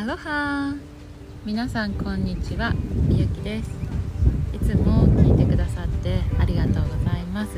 [0.00, 0.74] アロハ
[1.44, 2.72] 皆さんこんにちは。
[3.06, 3.68] みゆきです。
[4.50, 7.50] いつも聞いてくださってありがとうございます。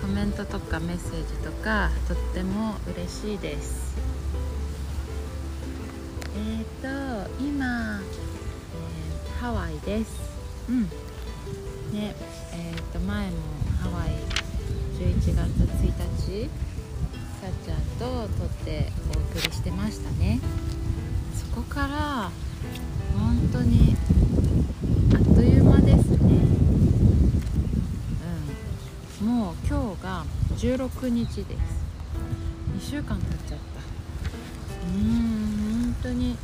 [0.00, 3.94] コメントとかメッセージとかとっても嬉しいです。
[6.38, 10.22] えっ、ー、と今、えー、ハワイです。
[10.70, 10.84] うん。
[11.92, 12.14] ね
[12.54, 13.36] えっ、ー、と前も
[13.78, 14.16] ハワイ
[14.98, 15.50] 11月
[15.82, 16.71] 1日
[17.42, 20.38] さっちゃんと撮ってお送りしてましたね。
[21.34, 22.30] そこから
[23.18, 23.96] 本当に
[25.12, 26.46] あっという間ですね。
[29.20, 29.26] うん。
[29.26, 30.24] もう今日が
[30.56, 31.58] 16日です。
[32.78, 33.80] 2週間経っちゃった。
[34.86, 36.36] うん本当に。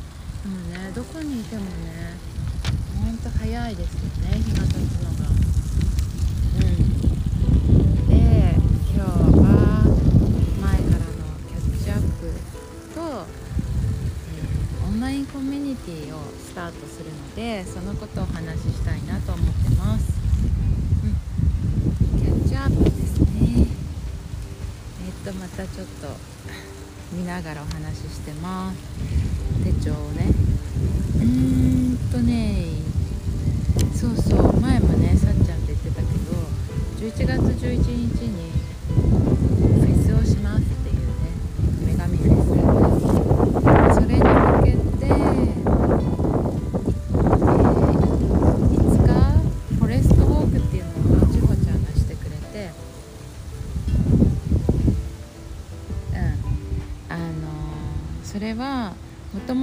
[0.43, 1.69] でもねどこにいてもね
[3.05, 4.37] ほんと早いですよね。
[4.37, 5.08] 日が経つの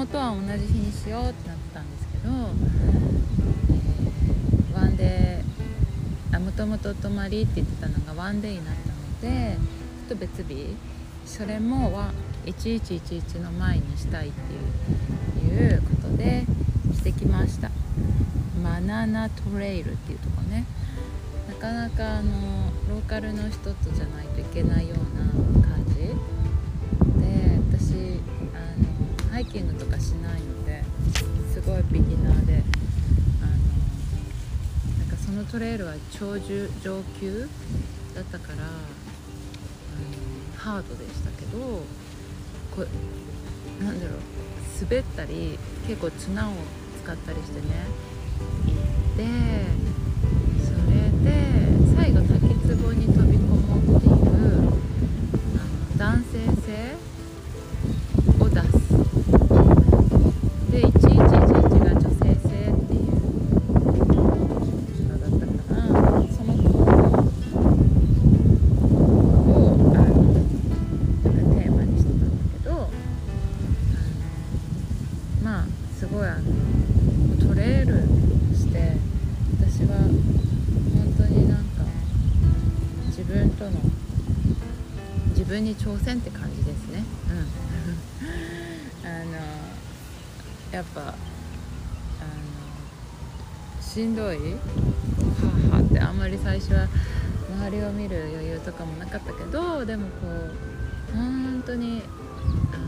[0.07, 9.57] とは同じ日にしようってなってたんですけど、えー、ワンデーもともと泊まりって言ってたのがワンデーになったので
[10.09, 10.77] ちょっと別日
[11.25, 12.01] それも
[12.45, 16.45] 1111の前にしたいっていういうことで
[16.93, 17.71] してきました。
[18.63, 20.65] マナナトレイルっていうとこね。
[21.49, 25.25] なかなかあのローカルの人とじゃないといけないような
[25.67, 25.76] 感じ
[29.37, 30.83] ハイキングとかしないので
[31.53, 32.63] すごいビギナーで
[33.43, 33.53] あの
[34.97, 37.47] なんかそのトレイルは超上級
[38.15, 38.73] だったからあの
[40.57, 41.59] ハードでしたけど
[42.75, 42.87] こ
[43.85, 44.19] なんだろう
[44.81, 46.53] 滑ったり結構綱を
[47.05, 47.67] 使ったりしてね
[48.65, 49.25] 行って
[50.65, 51.37] それで
[51.95, 52.41] 最後滝
[52.75, 54.36] 壺に飛び込もうっていう
[90.77, 91.15] やっぱあの
[93.81, 94.37] しんどい？
[94.37, 94.41] は
[95.73, 96.87] はってあんまり最初は
[97.65, 102.03] 周りを見る余裕とかもなかったけどでもこう本当に
[102.75, 102.85] あの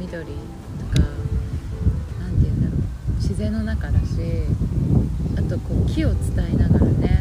[0.00, 0.32] 緑と
[1.00, 1.06] か
[2.18, 2.80] 何て言うんだろう。
[3.20, 4.04] 自然の中だし
[5.36, 6.20] あとこう木を伝
[6.54, 7.20] えながらね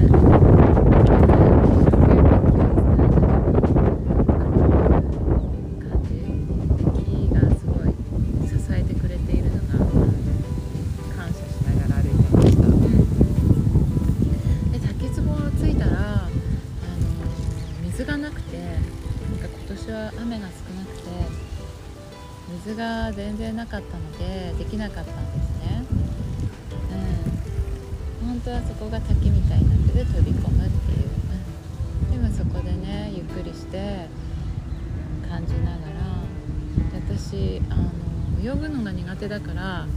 [39.19, 39.87] 手だから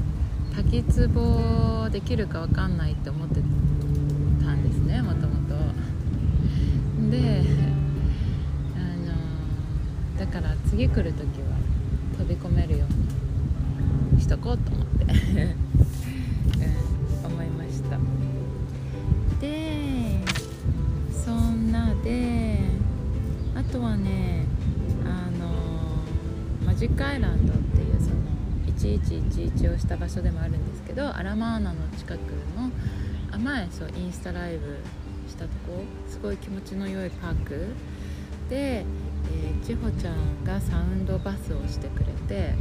[0.56, 3.34] 滝壺できるか分かんないって思って
[4.42, 5.54] たんですねもともと
[7.10, 7.42] で
[8.76, 8.80] あ
[10.16, 11.56] のだから次来る時は
[12.18, 12.86] 飛び込めるよ
[14.12, 14.69] うにしとこうと。
[32.00, 32.18] 近く
[32.56, 32.70] の
[33.30, 34.78] あ前そうインスタライブ
[35.28, 35.84] したとこ。
[36.08, 37.74] すごい気持ちの良いパーク。
[38.48, 42.54] で、えー、千穂ちゃんがサウンドバスをしてくれて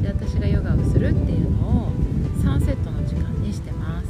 [0.00, 1.92] で私がヨガをするっていうのを
[2.44, 4.08] 3セットの時間にしてます。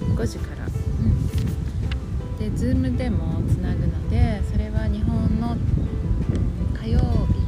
[0.00, 5.56] 5時から、うん、で Zoom でもつなぐのでそれは日本の
[6.78, 7.40] 火曜日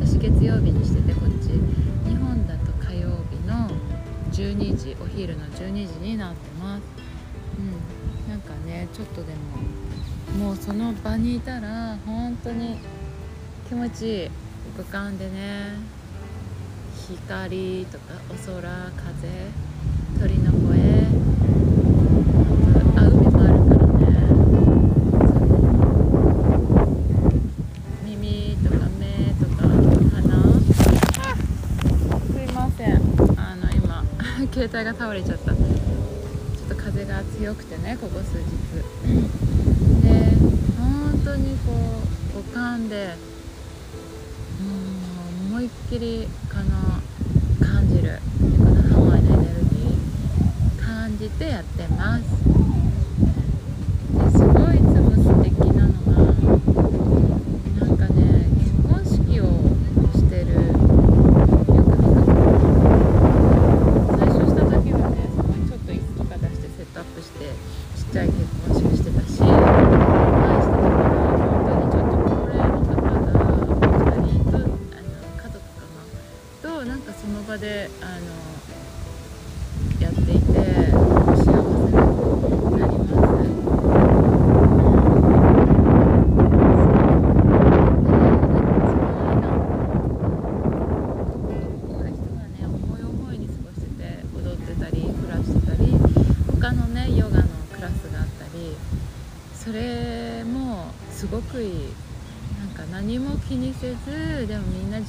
[0.00, 1.87] 私月曜日にしててこっち。
[4.38, 6.82] 12時お昼の12時になってます。
[7.58, 8.30] うん。
[8.30, 9.32] なんかねちょっとで
[10.38, 12.78] ももうその場にいたら本当に
[13.68, 14.30] 気持ちいい。
[14.76, 15.72] 五感でね。
[17.08, 19.78] 光とかお空風。
[20.20, 20.78] 鳥の声
[22.96, 24.04] あ海もあるからね
[28.04, 29.04] 耳とか目
[29.38, 29.62] とか
[30.16, 30.18] 鼻
[32.26, 32.92] すいません
[33.38, 34.02] あの今
[34.58, 35.52] 携帯が倒れちゃった。
[35.52, 38.42] ちょっと風が強くてねここ数日。
[40.02, 40.08] で
[40.76, 41.72] 本当にこ
[42.34, 43.14] う五感で
[44.60, 47.00] うん思いっきりかな
[47.64, 48.18] 感じる。
[48.58, 52.27] このハワイのエネルギー感じてやってます。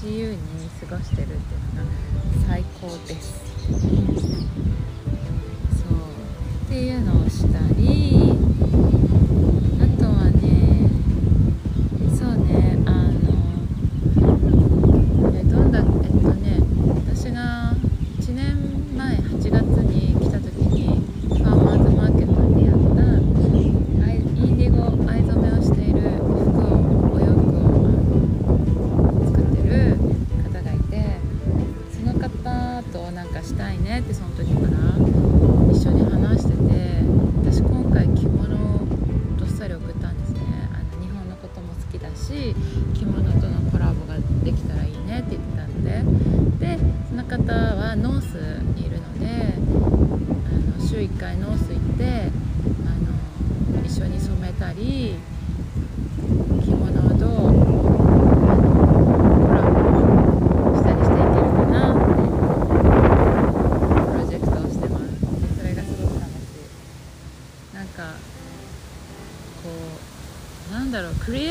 [0.02, 1.59] 自由に過ごしてるって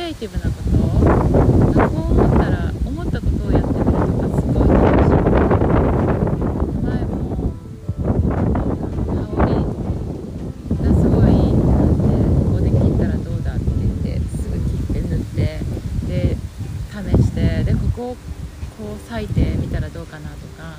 [0.09, 5.21] エイティブなことこう思ったら思ったことをやってみるとかすごい楽しい
[6.81, 7.53] 前も
[9.05, 9.53] 香り
[10.83, 12.09] がすごいなんで
[12.41, 15.61] ここで切ったらどうだって言ってすぐ切って塗って
[16.09, 16.39] で
[16.91, 18.17] 試してでここを
[18.79, 20.79] こう裂いてみたらどうかなとか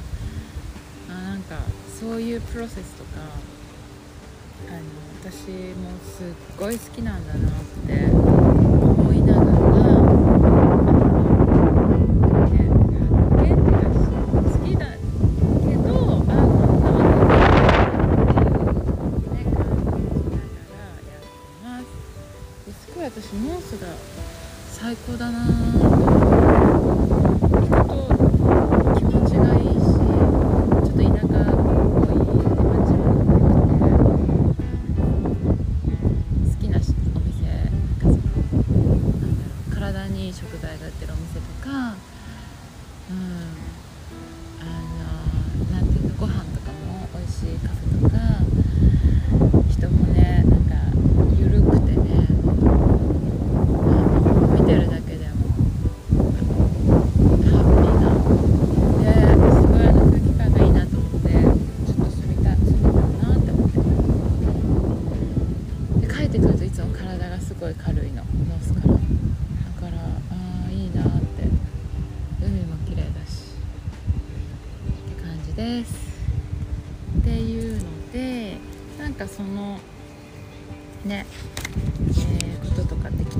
[1.07, 1.59] あなんか
[1.99, 3.09] そういうプロセスとか
[4.69, 4.79] あの
[5.21, 6.25] 私もすっ
[6.57, 7.51] ごい好きなんだなっ
[7.85, 7.98] て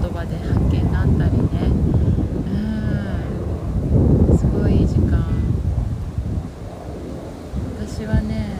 [0.00, 1.48] 言葉で発見があったりね。
[4.30, 4.38] うん。
[4.38, 5.26] すごいいい時間。
[7.80, 8.58] 私はね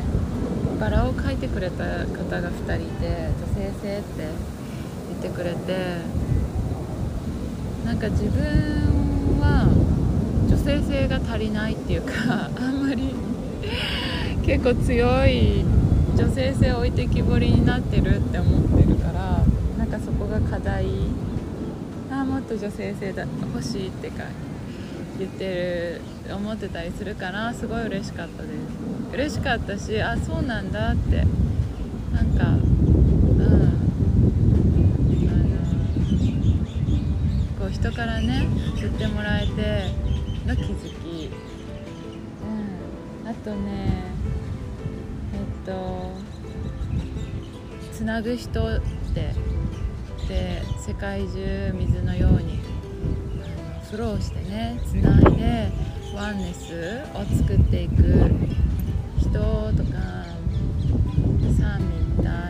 [0.81, 4.29] バラを描いてくれた方が2人いて女性性って
[5.09, 5.99] 言ってくれて
[7.85, 9.69] なんか自分は
[10.49, 13.15] 女性性が足りないっていうかあんまり
[14.45, 15.65] 結構強い
[16.17, 19.45] 女性性置いてきぼりになってるって思ってるから
[19.79, 20.87] なんかそこが課題
[22.49, 24.25] と女性性だ欲しいってか
[25.19, 28.55] 言ってる思ってたりするからすごい嬉しかったです
[29.13, 31.25] 嬉しかったしあそうなんだって
[32.13, 32.63] なんかうん
[35.29, 35.59] あの
[37.59, 39.93] こう人からね言ってもらえて
[40.47, 41.31] の気づき
[43.25, 44.05] うんあとね
[45.35, 46.13] えっと
[47.93, 48.81] つなぐ人っ
[49.15, 49.35] て
[50.29, 52.59] で世界中水のように
[53.91, 55.71] フローしてねつないで
[56.17, 58.31] ワンネスを作っていく
[59.21, 59.39] 人と
[59.85, 60.25] か
[61.59, 62.48] 三位一体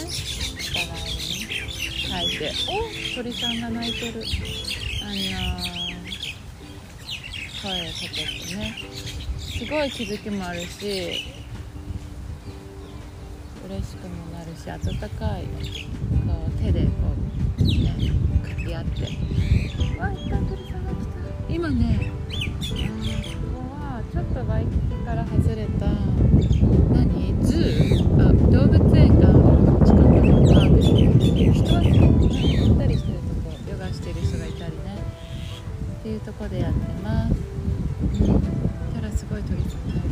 [0.00, 0.04] お
[0.72, 1.28] 互いに
[2.02, 2.38] 書い。
[2.38, 3.92] てお鳥さんが鳴い。
[3.92, 4.24] てる
[5.02, 5.12] あの
[7.62, 8.60] 声をかけてね
[9.38, 9.90] すごい。
[9.90, 11.24] 気づきもあるし
[13.68, 14.78] 嬉しくもなるし温
[15.10, 15.44] かい。
[15.44, 15.48] こ
[16.48, 16.88] う手でこ
[17.58, 19.02] うねかき合って
[19.98, 20.14] わい。
[20.14, 22.74] った鳥さんが来た今ねこ
[23.54, 25.86] こはちょっとワイキキから外れた
[26.94, 27.60] 何ズー
[28.18, 29.26] あ動物園が
[29.84, 30.82] 近くのパークで
[31.52, 33.50] 人はね乗ったりしてるとこ
[34.10, 34.98] ヨガしてる人がいたりね。
[36.00, 37.32] っていうとこでやってます。
[37.32, 38.40] うん
[38.94, 40.10] たらすごい鳥さんがいる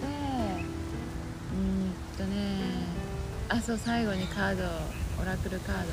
[0.00, 0.06] で
[1.54, 2.36] うんとね。
[3.48, 4.64] あそう最後にカード
[5.22, 5.84] オラクルカードを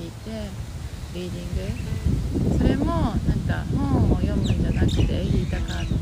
[0.00, 0.48] 引いて
[1.14, 1.42] リーディ
[2.48, 2.58] ング。
[2.58, 6.00] それもなんか本を読むんじゃなくて引いたカードの。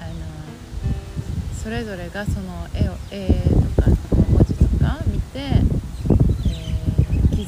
[0.00, 0.12] あの
[1.54, 3.96] それぞれがその絵を絵とかの
[4.30, 5.62] 文字とか見て、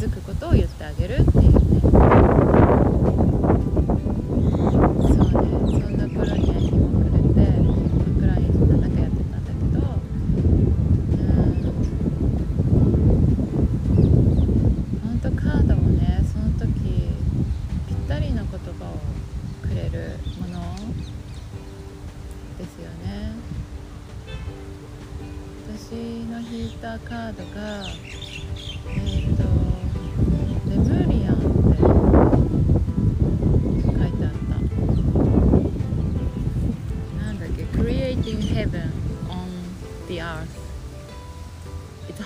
[0.01, 1.70] づくことを言ってあげるっていう。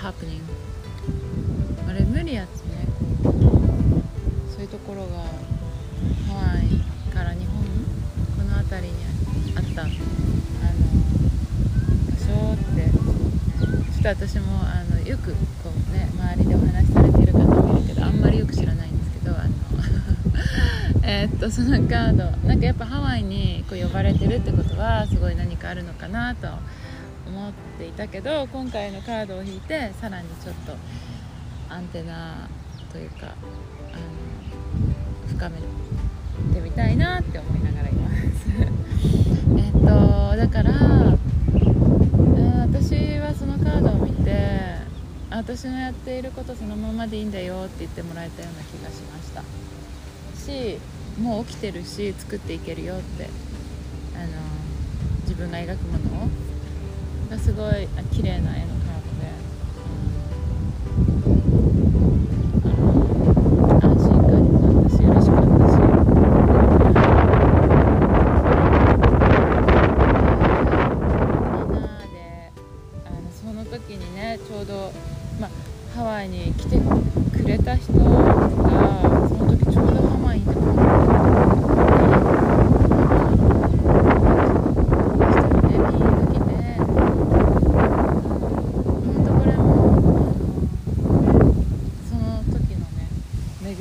[0.05, 0.43] Happening?
[1.89, 2.87] あれ無理やつね。
[4.53, 5.25] そういうところが
[6.29, 6.69] ハワイ
[7.15, 7.65] から日本
[8.37, 8.95] この辺りに
[9.57, 9.83] あった。
[9.83, 9.91] あの
[12.11, 15.33] 場所ってちょっと私もあのよく
[15.63, 19.51] こうね周りでお話しされてる方もいるけどあんまりよく知らないんですけどあの
[21.03, 22.25] えっとそのカード。
[22.47, 26.49] なんかやっぱハワイにこう呼ばれてるってことはすごい何かあるのかなと
[27.35, 30.77] 思っていたけど今回のカードを引いてさらにちょっと
[31.69, 32.49] アンテナ
[32.93, 33.27] というか
[33.93, 35.59] あの深め
[36.55, 38.25] てみたいなって思いながらいます。
[39.59, 40.73] えっとだから
[42.61, 44.77] 私はそのカードを見て
[45.31, 49.43] 私のやっていることそのままでいいんだよって言ってもらえたような気がしました。
[50.41, 50.79] し
[51.21, 53.29] もう起きてるし作っていけるよって
[54.15, 54.27] あの
[55.23, 56.29] 自分が描くものを
[57.35, 58.84] がすごい綺麗な絵の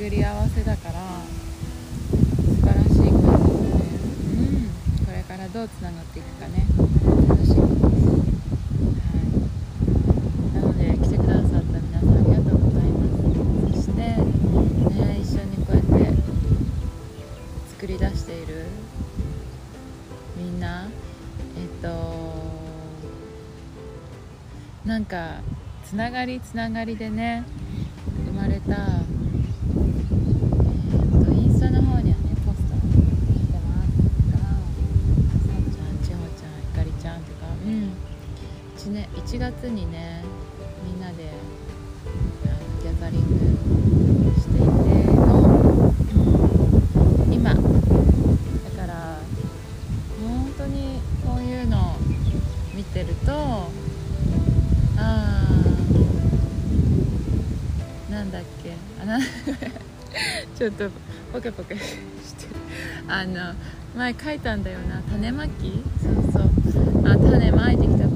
[0.04, 1.00] 巡り合わせだから
[2.44, 3.88] 素晴らしい感じですね。
[5.00, 5.06] うん。
[5.06, 6.66] これからどうつながっていくかね。
[7.26, 9.16] 楽しみです、は
[10.52, 13.82] い、なので来てくださった皆さんありがとうございます。
[13.82, 14.18] そしてね
[15.22, 16.20] 一緒にこうやって
[17.70, 18.66] 作り出している
[20.36, 20.90] みんな。
[21.56, 21.88] えっと
[24.84, 25.40] なんか
[25.86, 27.46] つながりつながりでね
[28.26, 29.03] 生まれた
[39.68, 40.22] にね
[40.84, 41.30] みんなで
[42.82, 44.66] ギャザリングしていて
[45.16, 45.94] の、
[47.32, 47.54] 今。
[47.54, 49.18] だから
[50.22, 51.96] 本当にこういうの
[52.74, 53.32] 見てると
[54.96, 58.72] あーなんだっけ
[59.02, 59.18] あな
[60.58, 60.90] ちょっと
[61.32, 62.46] ポケポケして
[63.08, 63.54] あの
[63.96, 65.82] 前書いたんだよな種まき？
[66.02, 66.44] そうそう。
[67.08, 68.08] あ種まいてきた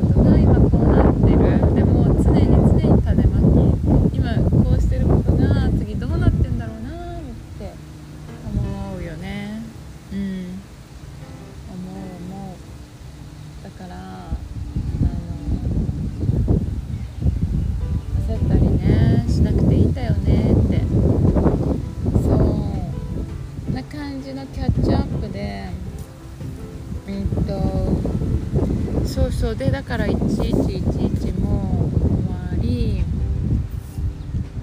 [29.18, 29.56] そうそう。
[29.56, 33.02] でだから1111も終わり。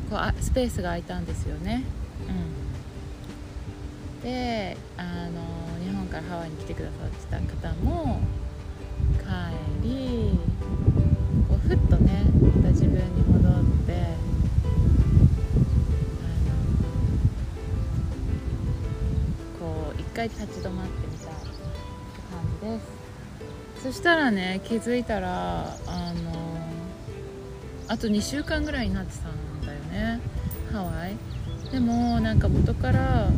[0.09, 1.83] こうあスペースが空いたんですよね。
[4.21, 4.23] うん。
[4.23, 5.41] であの
[5.83, 8.21] 日本からハワイに来てくださってた方も
[9.19, 10.39] 帰り
[11.49, 13.51] こうふっとねまた自分に戻っ
[13.85, 14.05] てあ
[19.59, 21.45] のこう一回立ち止まってみたって
[22.31, 22.94] 感じです。
[23.85, 26.57] そしたらね気づいたらあの
[27.87, 30.19] あと2週間ぐらいになってたんだよね。
[30.71, 31.15] ハワイ。
[31.71, 33.29] でもなんか元から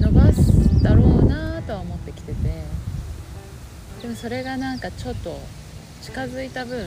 [0.00, 2.36] 伸ばすだろうなとは思ってきてて。
[4.00, 5.38] でもそれがなんかちょっと
[6.00, 6.78] 近づいた分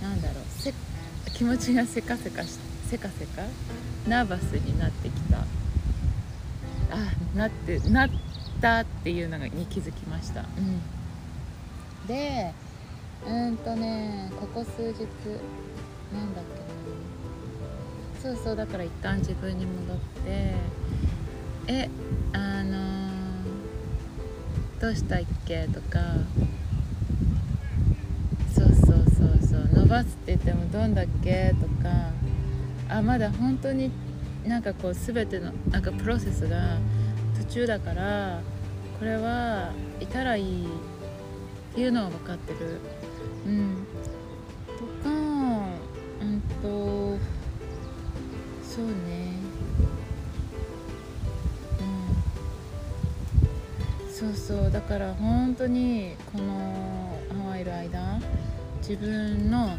[0.00, 2.44] なんだろう気持ちがせかせか
[2.88, 3.42] せかせか？
[4.08, 5.36] ナーバスになってきた。
[5.36, 5.44] あ
[7.36, 8.10] なってなっ
[8.62, 10.44] たっていうのに気づきました、う
[12.04, 12.54] ん、で
[13.26, 15.00] うんとねここ数日
[16.12, 16.60] なんだっけ
[18.22, 18.32] な。
[18.34, 20.54] そうそうだから一旦自分に戻って
[21.66, 21.90] え
[22.32, 23.12] あのー
[24.80, 26.00] どうしたっけとか
[28.52, 32.10] そうそうそうそう伸ばすって言ってもどんだっけとか
[32.88, 33.92] あまだ本当に
[34.44, 36.78] なんかこう全てのなんかプロセスが
[37.38, 38.40] 途中だから
[39.02, 40.68] これはいたらいいっ
[41.74, 42.78] ていうのは分かってる。
[43.44, 43.84] うん。
[44.78, 45.10] とか
[46.20, 47.18] うんと
[48.62, 48.92] そうね。
[54.06, 54.12] うん。
[54.12, 54.70] そうそう。
[54.70, 58.20] だから本当にこのハワイいる間
[58.78, 59.78] 自分の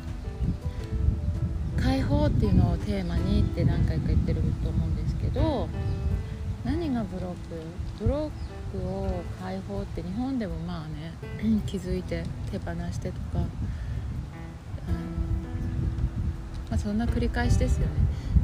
[1.82, 5.70] 解放っていうのをテーマにって何回か言ってると思うんですけど
[6.66, 7.32] 何がブロッ
[8.00, 8.04] ク？
[8.04, 8.34] ブロック
[8.78, 11.14] を解放って日本でもまあね
[11.66, 13.44] 気づいて手放してとか、うん
[16.70, 17.94] まあ、そんな繰り返しですよね。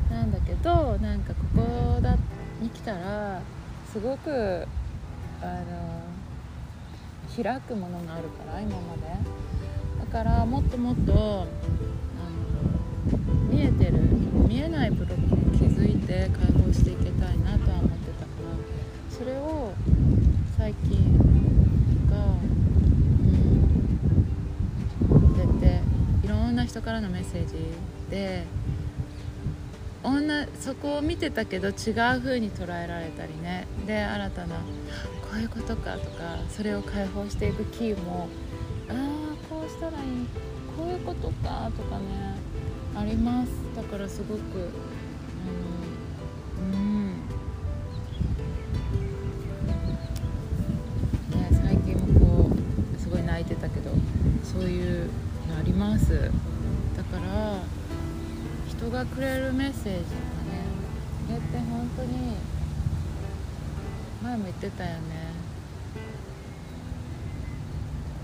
[0.09, 2.17] なんだけどなんかここだ
[2.61, 3.41] に来たら
[3.91, 4.67] すごく
[5.41, 9.49] あの開くものがあるから今まで。
[9.99, 11.45] だからもっともっと
[13.51, 13.99] 見えてる
[14.47, 16.88] 見えないブロックに気づいて解放して
[20.69, 21.17] 最近
[22.11, 22.17] が
[25.09, 25.81] うん出て
[26.23, 27.55] いろんな人からのメッセージ
[28.11, 28.43] で
[30.03, 31.73] 女そこを見てたけど違う
[32.19, 33.65] 風に捉えられたりね。
[33.87, 34.61] で新たなこ
[35.37, 38.27] ういうことかとかそれを解放していくキーも
[38.89, 38.95] ああ
[39.49, 39.97] こうしたらいい
[40.77, 42.37] こういうことかとかね
[42.95, 43.49] あります。
[43.75, 44.69] だからすごく
[59.81, 60.59] セージとかね。
[61.27, 62.35] これって本当に
[64.21, 64.99] 前も言ってたよね。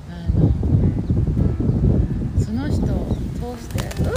[0.09, 0.51] あの
[2.43, 4.07] その人を通してうう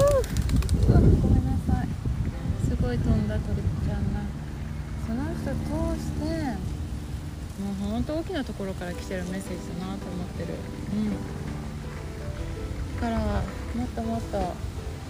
[0.93, 1.87] わごめんなさい。
[2.69, 4.21] すごい飛んだ鳥ちゃんが。
[5.07, 6.23] その人を通して
[7.63, 10.55] もう本当大きなところから来てるメッセージだなと思ってる。
[10.93, 11.11] うん。
[13.01, 14.55] だからもっともっと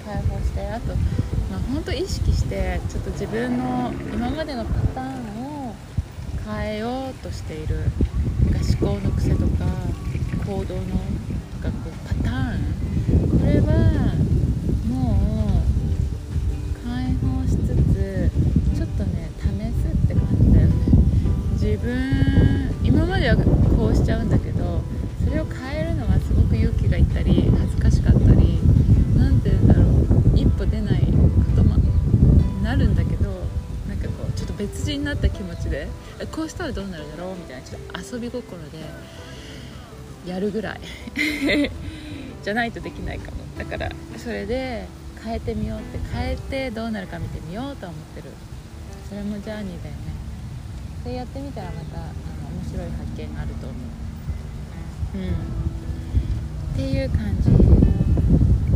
[0.04, 0.94] 解放してあと、
[1.50, 5.74] まあ、本当意識してちょっと自分の今までのパターンを
[6.46, 7.76] 変えようとしている。
[8.50, 9.66] なんか思考の癖とか
[10.46, 10.80] 行動の
[11.62, 12.58] かこうパターン。
[13.38, 13.68] これは
[14.88, 17.60] もう解放しつ
[17.92, 18.30] つ
[18.76, 19.44] ちょっとね試
[19.82, 20.72] すって感じだよね。
[21.52, 21.88] 自分
[22.84, 24.47] 今まではこうしちゃうんだけど
[34.82, 35.88] うちょっと別人になった気持ちで
[36.32, 38.78] こうしたらどうなるだろうみたいなちょっと遊び心で
[40.26, 40.80] やるぐらい。
[42.42, 43.38] じゃないとできないかも。
[43.58, 44.86] だからそれで
[45.22, 48.30] 変えてみようって変えてどうなるか見てみようとは思ってる。
[49.08, 50.00] それもジャーニーだよね。
[51.02, 52.10] それやってみたらまたあの
[52.62, 53.74] 面白い発見があると思
[55.14, 55.18] う。
[55.18, 55.30] うん。
[56.74, 57.88] っていう感じ。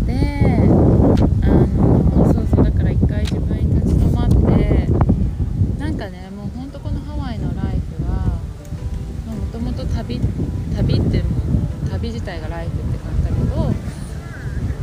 [0.07, 0.59] で
[1.43, 4.89] あのそうそうだから一回自分に立ち止まって
[5.79, 8.41] なんかねもうほんとこのハワイのライフは
[9.27, 10.21] もともと旅
[10.77, 11.37] 旅っても
[11.87, 13.73] う旅自体がライフって感じだけど、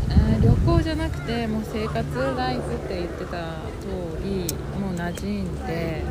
[0.09, 4.47] えー、旅行じゃなくてもう生活ライフって言ってた通り
[4.79, 6.03] もう馴染んで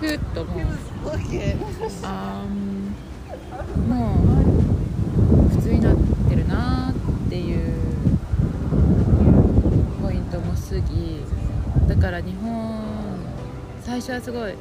[0.00, 0.64] ふっともう
[2.02, 2.44] あ
[3.88, 4.14] も
[5.46, 5.96] う普通になっ
[6.28, 6.92] てるな
[7.26, 7.78] っていう
[10.68, 11.24] 過ぎ
[11.88, 12.84] だから日本
[14.00, 14.54] 最初はすごい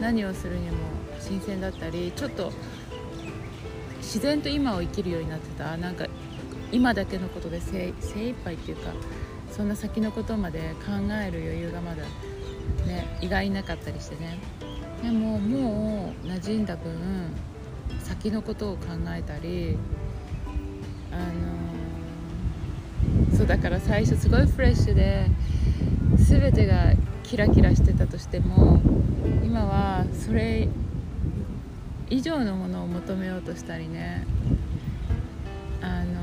[0.00, 0.76] 何をするにも
[1.18, 2.52] 新鮮だったりちょっと
[3.98, 5.76] 自然と今を生きるようになってた。
[5.76, 6.06] なんか
[6.70, 8.92] 今だけのことで精精一杯っていうか
[9.50, 12.02] そんな先のことまで考える余裕がまだ
[12.86, 14.38] ね意外になかったりしてね。
[15.02, 16.92] でももう馴染んだ分
[17.98, 19.76] 先のことを考えたり
[21.10, 21.16] あ
[23.32, 25.26] のそうだから最初すごいフレッシュで
[26.24, 28.80] 全てがキラキラしてたとしても
[29.42, 30.68] 今はそれ
[32.08, 34.26] 以上のものを求めようとしたりね
[35.82, 36.22] あの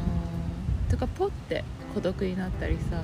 [0.89, 3.03] とかポッて孤独になったりさ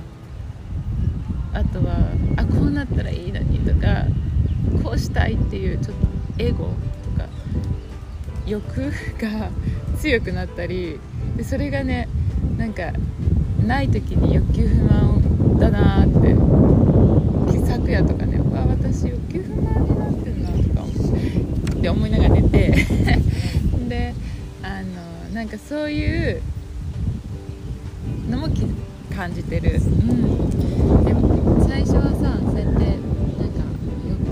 [1.52, 1.96] あとは
[2.36, 4.04] あこうなったらいいのにとか
[4.82, 7.28] こうしたいっていうちょっとエゴとか
[8.46, 9.50] 欲が
[9.98, 10.98] 強くなったり
[11.36, 12.08] でそれがね
[12.56, 12.92] なんか
[13.64, 16.34] ない時に欲求不満だなって
[17.78, 20.86] 昨夜とかねわ私欲求不満になってんなとか
[21.78, 22.74] って思いながら寝て。
[23.88, 24.14] で
[24.62, 26.42] あのなんかそういう
[28.28, 28.48] のも
[29.14, 29.76] 感じてる。
[29.76, 31.04] うん。
[31.04, 33.62] でも最初はさそうやってなんか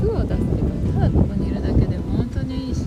[0.03, 2.85] 欲を出すっていうかただここにいるだけで本当にいいし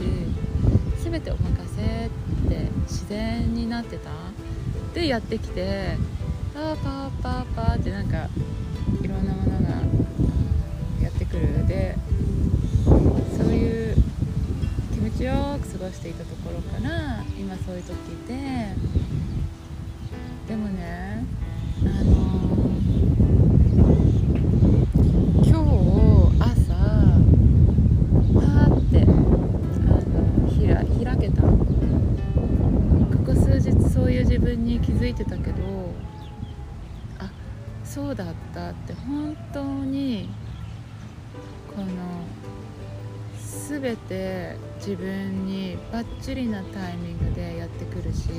[1.04, 1.42] 全てお任
[1.76, 4.12] せって自然になってた？
[4.94, 5.98] でやってきて
[6.54, 8.28] パーパーパーパーってなんか
[15.90, 17.96] をしていたところから今そういう時
[18.28, 18.76] で
[20.48, 21.26] でもね
[21.82, 22.12] あの、
[25.44, 25.60] 今日
[26.40, 26.74] 朝
[28.34, 31.42] パーってあのひら開けた。
[31.42, 31.48] こ
[33.26, 35.94] こ数日そういう自分に気づいてたけど
[37.20, 37.32] あ
[37.84, 40.30] そうだったって本当に
[41.76, 41.88] この
[43.70, 45.59] 全て自分に
[45.92, 48.30] バッチリなタイミングでやってくるし。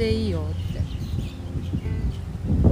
[0.00, 0.80] でいいよって。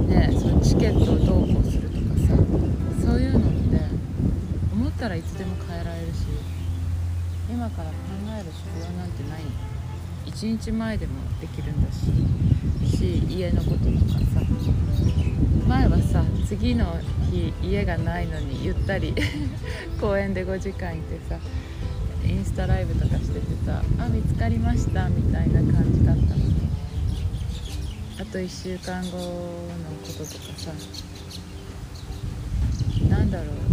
[0.09, 2.35] ねそのチケットをどうこうするとかさ
[3.05, 3.79] そういうのって
[4.73, 6.25] 思ったらいつでも変えられるし
[7.47, 7.93] 今から考
[8.35, 9.43] える必要なんてない。
[10.25, 14.41] 一日前でもできるんだしし家のこととかさ。
[15.67, 16.97] 前はさ次の
[17.29, 19.13] 日家がないのにゆったり
[20.01, 21.37] 公園で5時間いてさ
[22.25, 26.58] インスタライブとかしててさ「あ見つかりました」みたいな感じだったの。
[28.19, 29.23] あと1週間後の
[30.05, 30.71] こととかさ。
[33.07, 33.68] なんだろう。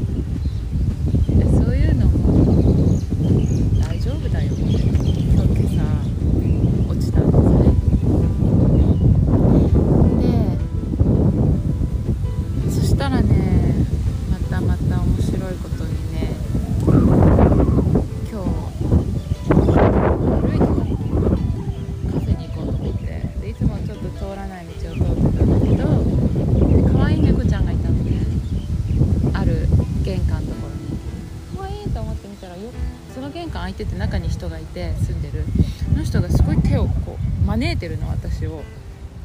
[37.66, 38.62] こう招いてるの私を。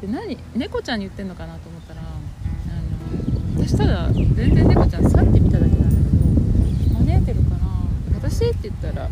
[0.00, 7.86] で何猫ちゃんに言ってんのかなと思ったらあの私ただ全然猫ちゃん去ってみただけなんだけど招いてるかな。
[8.16, 9.08] 私って言ったら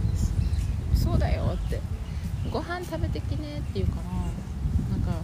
[0.95, 1.81] 「そうだよ」って
[2.51, 4.03] 「ご飯食べてきね」って言うかな。
[4.90, 5.23] なんか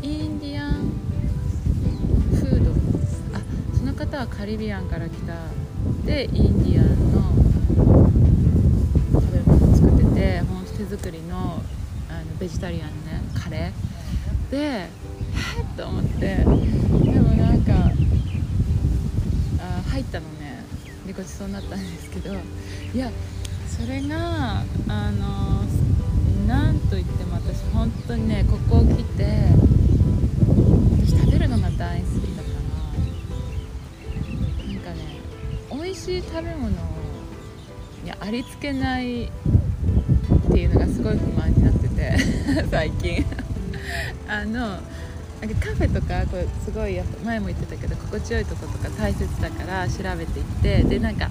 [0.00, 0.92] インディアン
[2.30, 2.70] フード。
[3.36, 3.42] あ
[3.76, 5.34] その方はカリビアンから来た。
[6.06, 7.34] でインディアンの
[9.12, 11.62] 食べ物を作っててほんと手作りの
[12.38, 14.50] ベジタリアンねカレー。
[14.50, 16.36] でえっと思って。
[16.36, 16.52] でも
[17.34, 17.72] なんか
[19.60, 20.64] あ入ったのね。
[21.06, 22.34] でごちそうになったんですけど。
[22.34, 23.10] いや
[23.68, 25.64] それがあの
[26.46, 29.48] なんといっても私本当にねここを来て
[31.00, 32.48] 私食べるのが大好きだか
[34.58, 34.66] ら。
[34.72, 35.20] なんかね
[35.70, 39.28] 美味しい食べ物にありつけないっ
[40.52, 42.16] ていうのがすごい不満になってて
[42.70, 43.24] 最近。
[44.28, 44.78] あの
[45.40, 51.30] なんかカフェとかこれすごいやっぱ前も言ってたけど心地よいとことか大切だから調べていってでなんか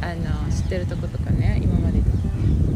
[0.00, 1.98] あの知ってるとことかね今まで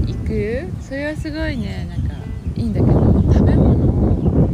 [0.06, 0.68] 行く。
[0.80, 2.14] それはすごいねなんか
[2.56, 2.92] いいんだけど
[3.32, 4.48] 食べ物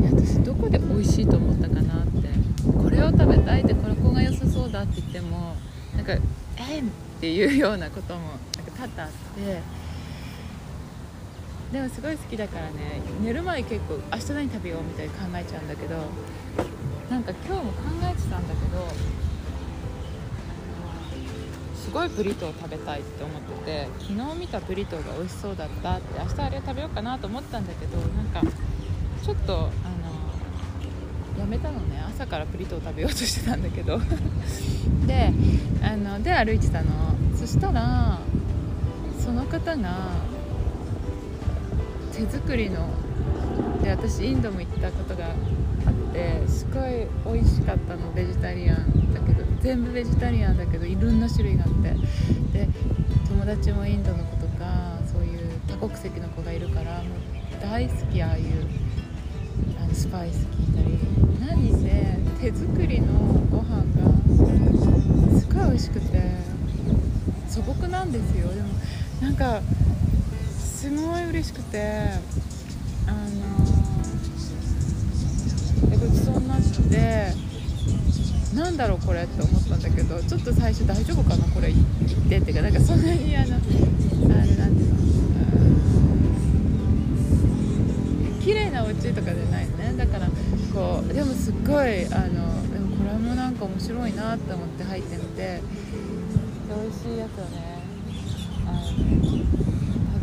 [0.00, 2.26] いや私どこで美味しいと思ったかなって。
[2.66, 5.54] これを食べたいってこれこが良さそうだって言っても
[5.94, 6.84] なんかえーっ
[7.20, 8.20] ていうようなことも
[8.56, 9.85] なんか多々あって。
[11.72, 15.96] でもすごい好きだからね寝る前結構明日何食べようみたいに考えちゃうんだけど
[17.10, 18.88] なんか今日も考えてたんだけど
[21.74, 28.40] すごいブリトー食べたいって思ってて昨日見たブリトーが美味しそうだったって明日あれ食べようかなと思ったんだけどなんか
[29.24, 29.70] ちょっとあの
[31.38, 32.02] やめたのね。
[32.08, 33.98] 朝からブリトー食べようとしてたんだけど。
[35.06, 35.32] で
[35.82, 37.14] あので歩いてたの。
[37.36, 38.18] そしたら
[39.18, 40.08] その方が
[42.16, 42.88] 手作りの
[43.82, 45.34] で私インドも行ったことがあっ
[46.14, 51.94] てすごい美味しかったのベジタリアンだけど全部ベジタリアンだけどいろんな種類があって。
[52.52, 52.68] で
[53.28, 58.44] 友達もインドの子とかそういう多国籍の子がいるからもう大好きああいう
[59.78, 60.98] あのスパイス効いたり
[61.46, 63.12] 何せ手作りの
[63.50, 66.22] ご飯がすごい美味しくて
[67.48, 68.48] 素朴なんですよ。
[68.48, 68.68] でも
[69.20, 69.60] なんか
[70.76, 72.10] すごい嬉しくて
[73.06, 73.18] あの
[75.98, 77.32] ごちそうになって
[78.54, 81.84] なんだろうこれって思ったんだけどちょっと最初大丈夫かなこれ言っ
[82.28, 83.64] てっていうかなんかそんなにあのあれ
[84.54, 84.90] なんていう
[88.72, 89.94] のお家とかじゃないのね。
[89.96, 90.28] だから
[90.72, 95.60] こうでもすっごいあのでもこれもなんか面白いなって思って入ってみて
[96.68, 97.76] 美味しいやつをね。
[98.68, 99.45] あの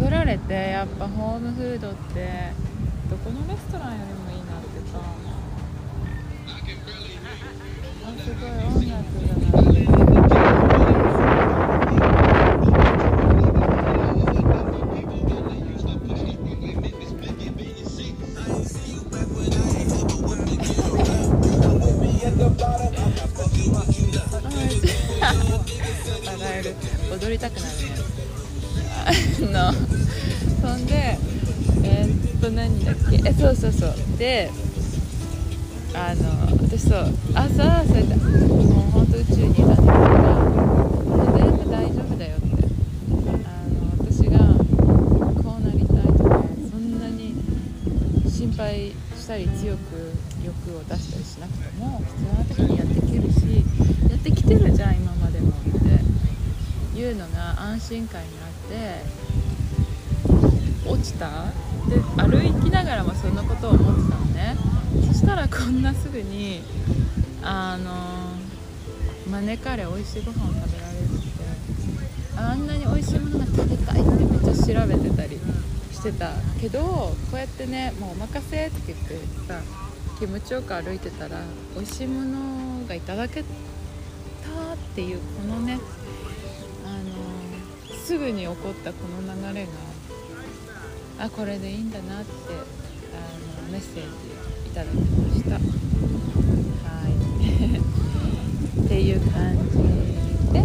[0.04, 2.52] 食べられてやっぱホームフードって
[3.10, 5.00] どこのレストランよりもいいなってさ。
[8.06, 9.73] あすごい音楽
[57.94, 59.04] が安心感になって
[60.90, 61.46] 落ちた？
[61.90, 62.32] で歩
[62.64, 64.56] きながらもそんなことを思ってたのね。
[65.08, 66.62] そしたらこんなすぐに
[67.44, 68.34] あの
[69.32, 75.40] 招かれ美味しいご飯を食べられるってあんなに美味しいものが食べたいってめっちゃ調べてたり
[75.92, 79.16] してたけどこうやってねもうお任せって言って
[79.48, 79.62] さ
[80.20, 81.42] 気持ちよく歩いてたら
[81.76, 85.80] 美味しいものがいただけたっていうこのね
[88.04, 89.72] すぐに起こったこの流れが
[91.20, 94.10] あこれでいいんだなってあのメッセージ
[94.68, 95.52] いただきました。
[95.52, 95.60] は
[97.08, 97.14] い。
[98.86, 99.78] っていう感じ
[100.52, 100.60] で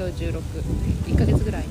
[0.00, 1.68] 今日161ヶ月ぐらいね。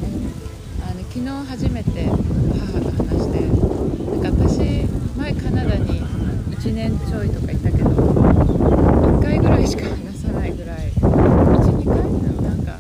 [0.84, 4.86] あの昨日初めて母と話してなんか私
[5.18, 11.96] 前カナダに1年ちょいとかいたけど1回ぐらいしか話さないぐらい12回？
[12.44, 12.80] なんか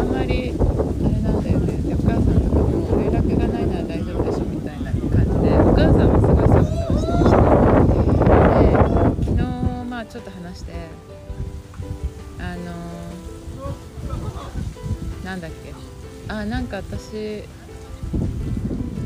[0.00, 1.76] あんまりあれなんだよね。
[1.88, 7.38] でお母さんとかも連絡がないなら大丈夫でしょみたいな感じでお母さんもすごいサバサバしてました。
[8.58, 8.74] で
[9.26, 9.46] 昨日
[9.88, 10.72] まあちょっと話して
[12.40, 13.01] あの
[15.32, 15.72] なんだっけ？
[16.28, 17.42] あなんか私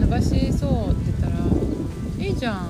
[0.01, 1.37] 伸ばしそうって言ったら
[2.19, 2.67] 「いいじゃん。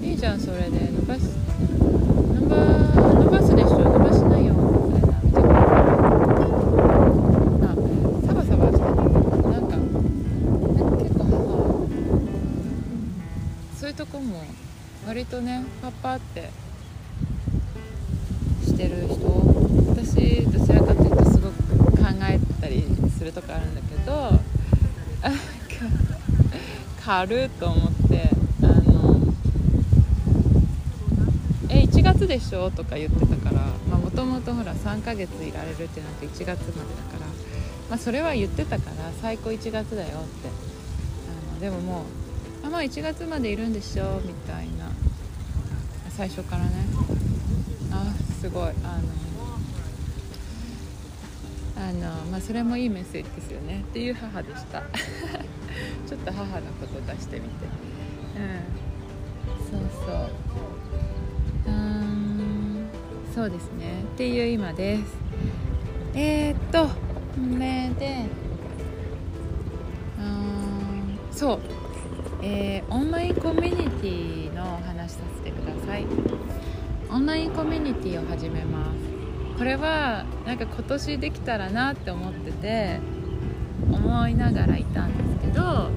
[0.00, 0.92] いいじゃんそれで。
[0.92, 1.22] 伸ばし
[2.40, 2.56] 伸ば
[3.24, 3.78] 伸ばすでしょ？
[3.80, 4.54] 伸ばしないよ」
[4.86, 5.40] みたいなちょっと
[7.66, 7.74] あ
[8.28, 11.34] サバサバしてたなんかなんか結構母
[13.80, 14.44] そういうとこも
[15.04, 16.52] 割とねパッパって
[18.78, 19.18] る人
[19.88, 21.54] 私どちらかというとすごく
[21.96, 22.84] 考えたり
[23.18, 24.46] するとこあるんだけどあなんか
[27.08, 28.28] 軽っと思って
[28.62, 29.32] あの
[31.70, 36.66] 「え1月でしょ?」とか言ってたからもともとほら3ヶ月いられるってなって1月までだか
[37.18, 37.26] ら、
[37.88, 40.18] まあ、それは言ってたから最高1月だよって。
[41.50, 42.04] あのでももう
[42.66, 44.90] 「あまあ1月までいるんでしょ?」みたいな。
[46.14, 46.70] 最初からね。
[47.90, 48.04] あ
[48.38, 48.68] すごい。
[48.68, 48.74] あの
[51.88, 53.80] あのまあそれもいいメッセージですよね。
[53.88, 54.82] っていう母でした。
[56.08, 57.66] ちょっと母のこと出してみて。
[58.36, 58.78] うん。
[59.70, 60.30] そうそう。
[61.66, 62.88] うーん
[63.34, 64.04] そうですね。
[64.14, 65.02] っていう今です。
[66.14, 66.88] えー、っと
[67.38, 68.24] 目で
[70.18, 71.60] うーんそう。
[72.42, 76.06] えーオンラインコミュニティのお話しさせてください。
[77.10, 78.98] オンラインコミュニティを始めます。
[79.58, 83.00] これはなんか今年できたらなって思ってて
[83.92, 85.27] 思いながらいたんです。
[85.27, 85.27] け
[85.58, 85.90] ど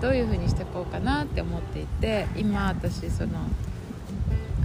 [0.00, 3.30] どういう風にしていこうかなって思っていて今私その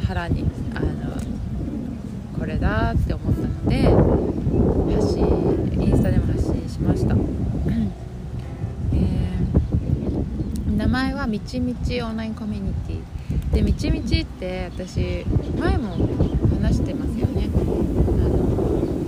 [0.06, 0.88] 腹にあの
[2.38, 3.84] これだって思ったので
[4.96, 5.24] 発信
[5.80, 7.22] インスタでも発信しました、えー
[10.82, 13.02] 名前はみちみちオンラインコミュニティ。
[13.54, 15.24] でみちみちって私
[15.60, 15.96] 前も
[16.50, 17.52] 話してますよね。
[17.54, 17.58] あ
[18.28, 19.01] の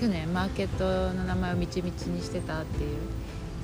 [0.00, 2.96] 去年マーケットの名前をみちみちにしてたっていう。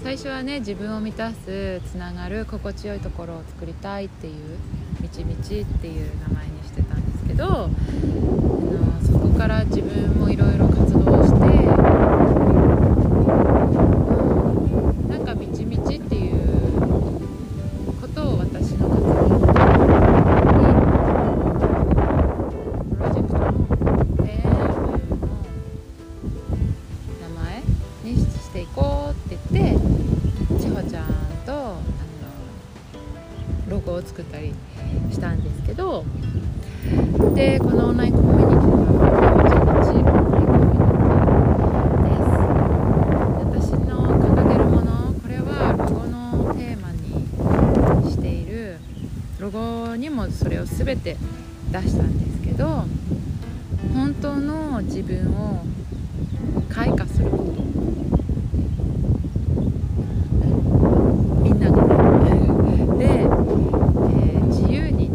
[0.05, 4.59] 最初はね自分を満たすつながる心地よいところを作りたいっていう
[5.01, 7.71] 「みちみち」っていう名前にしてたんですけどあの
[9.03, 10.96] そこから自分もいろいろ活動
[50.67, 51.17] 全て
[51.73, 52.85] 出したんですけど
[53.95, 55.65] 本当の自分を
[56.69, 57.45] 開花すること。
[61.43, 61.83] みんなが
[62.99, 63.07] ね。
[63.07, 65.11] で、えー自由に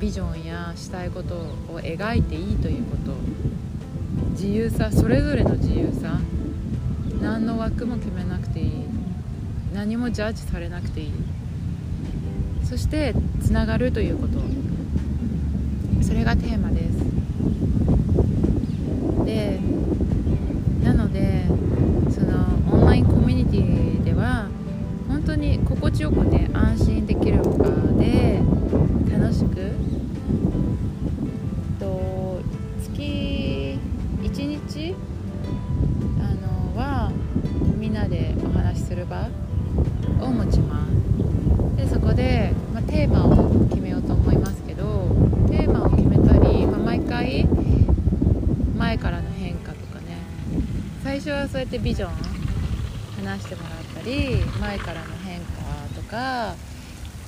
[0.00, 3.14] ビジョンやしたいことを描いていいということ。
[4.32, 6.20] 自由さそれぞれの自由さ。
[7.22, 8.84] 何の枠も決めなくていい。
[9.74, 11.12] 何もジャッジされなくていい。
[12.68, 14.38] そしてつながるということ。
[16.02, 16.98] それがテーマです。
[19.24, 19.58] で
[20.84, 21.44] なので
[22.10, 24.48] そのオンラインコミュニティでは
[25.08, 27.64] 本当に心地よくね安心できる場
[27.98, 28.40] で
[29.10, 29.72] 楽しく
[31.78, 32.40] と
[32.82, 33.78] 月
[34.22, 34.94] 1日
[36.20, 37.10] あのは
[37.76, 39.28] みんなでお話しする場
[40.20, 40.88] を持ちます
[41.76, 45.08] でそこで、まあ、テーマを決めようと思いますけど
[45.48, 47.46] テーマを決めたり、まあ、毎回
[48.76, 50.18] 前からの変化とかね
[51.04, 52.10] 最初はそうやってビジョン
[53.24, 55.56] 話してもらったり前からの変化
[55.94, 56.54] とか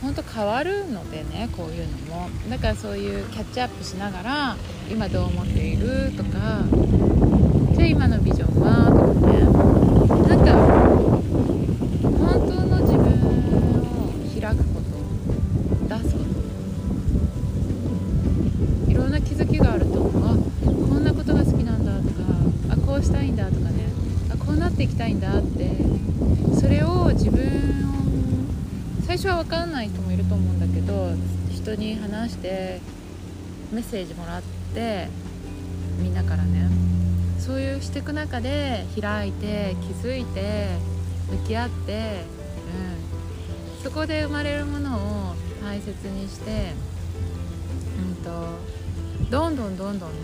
[0.03, 2.31] 本当変わるのでねこういうのも。
[2.49, 4.57] だからそういうキャッチアップしながら
[4.91, 6.65] 今どう思っているとか
[7.77, 9.41] じゃあ今のビジョンはとかね。
[10.29, 10.90] なんか
[32.31, 32.81] して
[33.71, 34.43] メッセージもらっ
[34.75, 35.09] て
[35.99, 36.71] みんなからね。
[37.39, 40.69] そういうしていく中で開いて気づいて
[41.31, 42.25] 向き合って、
[43.79, 44.97] うん、そこで生まれるもの
[45.31, 46.73] を大切にして、
[47.99, 48.31] うん、と
[49.31, 50.17] どんどんどんどんね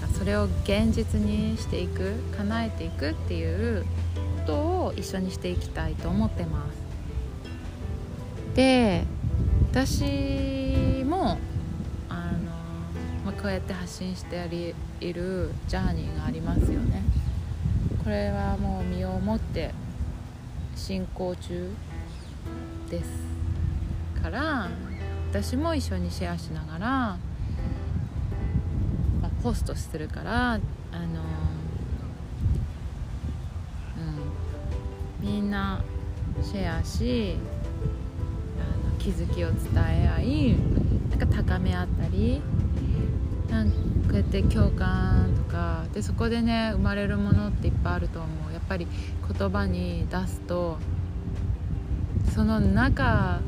[0.00, 8.54] なんかそれを現実にしていく叶えていくっていうことを一緒にしていきたいと思ってます。
[8.54, 9.04] で
[9.74, 11.36] 私も
[12.08, 12.38] あの、
[13.24, 17.02] まあ、こうやって発信してありいるジャーニーがありますよね。
[18.04, 19.72] これはもう身をもって
[20.76, 21.70] 進行中
[22.88, 23.10] です
[24.22, 24.68] から
[25.32, 27.18] 私も一緒にシェアしながら、ま
[29.24, 30.60] あ、ポストするからあの、
[35.20, 35.82] うん、みんな
[36.44, 37.38] シェアし
[39.04, 40.56] 気づきを伝え合い
[41.10, 42.40] なんか高め合ったり
[43.50, 43.80] なんかこ
[44.12, 48.52] うやって共感とかでそこでね生まれるものっていっぱいあると思う。
[48.54, 48.86] やっぱり
[49.38, 50.78] 言葉に出すと
[52.34, 53.40] その中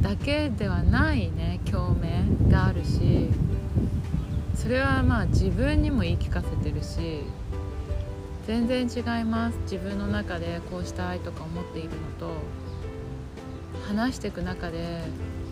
[0.00, 3.28] だけではないね共鳴があるし
[4.54, 7.20] それはまあ自分にも言い聞かせてるし
[8.46, 9.58] 全然違います。
[9.70, 12.30] 自分の中でこうしたいとか思っているのと
[13.88, 15.02] 話していく中で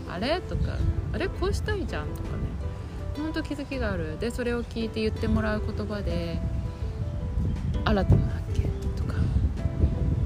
[0.09, 0.41] あれ？
[0.41, 0.77] とか
[1.13, 2.45] あれこうしたいじゃんとかね。
[3.17, 4.17] ほんと気づきがある。
[4.19, 6.39] でそれを聞いて言ってもらう言葉で
[7.85, 8.65] 新たな発見
[8.95, 9.13] とか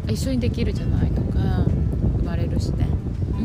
[0.07, 1.65] あ一緒にできるじゃないとか
[2.17, 2.87] 生まれるしね。
[3.37, 3.41] う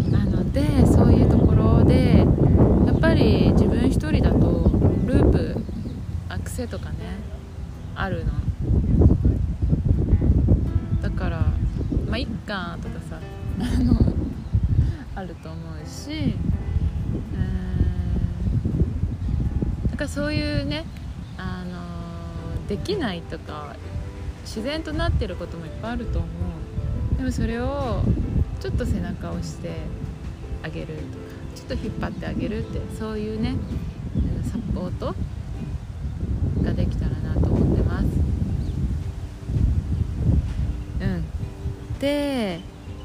[0.00, 0.10] ん。
[0.10, 4.70] なのでそういうところでやっぱり自分一人だと
[5.06, 5.56] ループ
[6.28, 6.96] あ癖とかね
[7.94, 8.32] あるの
[12.08, 13.20] まあいっかとかさ
[13.60, 13.94] あの
[15.14, 16.34] あると思うし
[17.34, 17.40] うん。
[19.90, 20.84] だからそういうね
[21.36, 23.76] あのできないとか
[24.42, 26.28] 自然となってることもいっぱいあると思
[27.14, 27.18] う。
[27.18, 28.02] でもそれを
[28.60, 29.72] ちょっと背中を押して
[30.62, 31.00] あげるとか
[31.54, 33.56] ちょっと引っ張ってあげるってそういうね
[34.44, 35.14] サポート
[36.62, 38.06] ができたらなと思ってます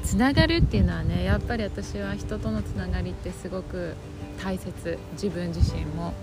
[0.02, 3.94] つながるっていうのはねやっぱり私は人とのつながりってすごく
[4.42, 6.14] 大切自分自身も。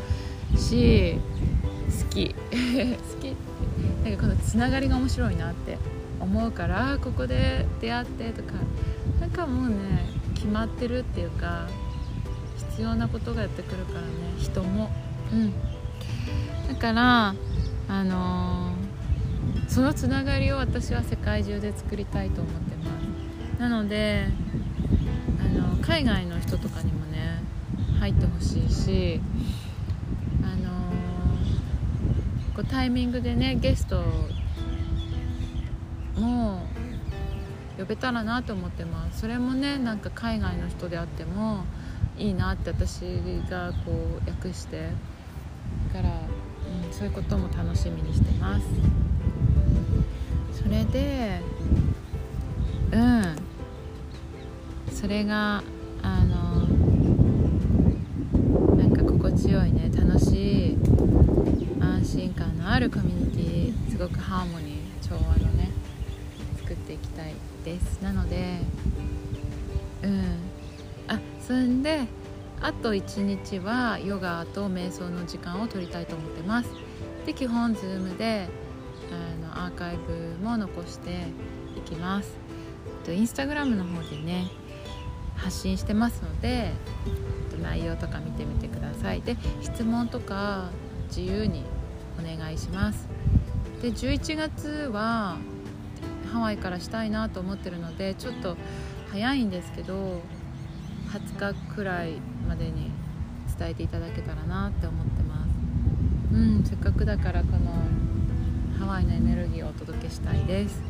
[0.57, 1.15] し
[2.03, 2.35] 好き。
[2.43, 3.35] 好き。
[4.03, 5.77] なんかこのつながりが面白いなって
[6.19, 8.53] 思うからここで出会ってとか。
[9.19, 9.75] なんかもうね
[10.35, 11.67] 決まってるっていうか
[12.71, 14.07] 必要なことがやってくるからね
[14.39, 14.89] 人も。
[15.31, 15.53] うん。
[16.67, 17.35] だから
[17.87, 22.70] あのー、そのつながりを私は世界中で作りたいと思って
[23.61, 24.25] なので
[25.39, 27.43] あの海外の人とかにもね
[27.99, 29.21] 入ってほしいし
[30.41, 30.71] あの、
[32.55, 34.03] こうタイミングでねゲスト
[36.19, 36.65] も
[37.77, 39.19] 呼べたらなと思ってます。
[39.19, 41.63] それもねなんか海外の人であっても
[42.17, 43.01] いいなって私
[43.47, 43.91] がこ
[44.25, 44.89] う訳して。
[45.93, 48.65] だから、うん、そういうことも楽しみにしてます。
[50.51, 51.41] それで
[52.91, 53.50] うん。
[55.01, 55.63] それが
[56.03, 56.67] あの
[58.77, 60.77] なんか心地よいね楽しい
[61.81, 65.71] 安心感のあるコミュニティすごくハーモニー調和のね
[66.59, 67.33] 作っていきたい
[67.65, 67.99] です。
[68.03, 68.59] なので
[70.03, 70.21] うん。
[71.07, 72.01] あそんで
[72.61, 76.69] あと1日はヨガと瞑想の時間を取りたいと思ってます。
[77.25, 78.47] で基本 Zoom で
[79.11, 81.23] あのアーカイブも残して
[81.75, 82.37] いきます。
[83.09, 84.51] インスタグラムの方でね
[85.43, 86.71] 発信してますので
[87.61, 89.21] 内容とか見てみてください。
[89.21, 90.69] で質問とか
[91.07, 91.63] 自由に
[92.19, 93.07] お願いします。
[93.81, 95.37] で11月は
[96.31, 98.55] ハワイからしたいなと思ってるのでちょっと
[99.11, 100.21] 早いんですけど
[101.09, 102.13] 20日くらい
[102.47, 102.91] までに
[103.57, 105.49] 伝えていただけたらなって思ってます。
[106.33, 107.73] うんせっかくだからこの
[108.79, 110.81] ハワイのエネルギーをお届けしたいです。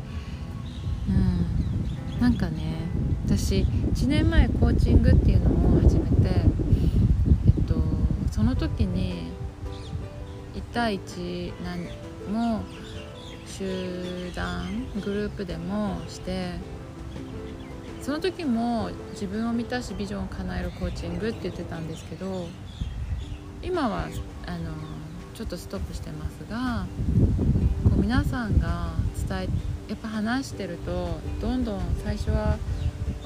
[1.08, 2.76] うんなんかね
[3.26, 6.42] 私1年前コーチングっていうのを始めて
[7.46, 7.74] えっと
[8.30, 9.30] その時に
[10.54, 11.52] 1対1
[12.30, 12.62] も
[13.46, 16.52] 集団グループでもして
[18.00, 22.48] その時も自分を満たしビジョンを叶えるコーチングって言ってたんですけど
[23.62, 24.08] 今は
[24.46, 24.72] あの
[25.34, 26.86] ちょっとストップしてますが
[27.84, 28.90] こう皆さんが
[29.28, 29.48] 伝え
[29.88, 32.56] やっぱ話してるとどんどん最初は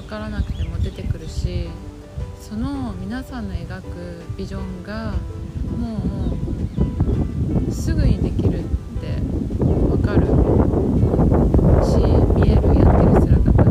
[0.07, 1.67] からなくても出てくるし
[2.39, 5.13] その皆さんの描くビジョンが
[5.77, 6.37] も
[7.67, 8.67] うすぐにできるって
[9.59, 10.27] 分かる
[11.85, 11.97] し
[12.35, 13.63] 見えるやってる姿が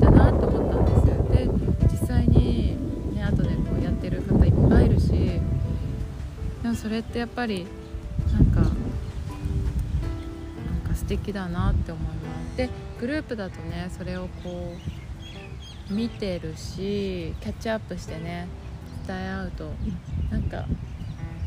[0.00, 1.22] だなと思ったんですよ。
[1.30, 1.48] で
[1.92, 2.78] 実際に
[3.14, 5.40] ね後でこうやってる方いっぱいいるしで
[6.64, 7.66] もそれってやっぱり
[8.32, 8.70] なんかなん
[10.88, 12.10] か素敵だなって思いま
[12.52, 12.56] す。
[12.56, 14.93] でグループだとねそれをこう
[15.90, 18.48] 見てるしキャッチアップしてね
[19.06, 19.70] 伝え合うと
[20.30, 20.64] なんか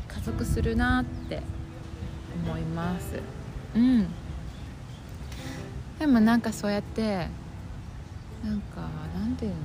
[0.07, 1.41] 加速するなって
[2.45, 3.19] 思います。
[3.75, 4.07] うん。
[5.99, 7.27] でもなんかそうやって
[8.43, 9.57] なんかなんていうの？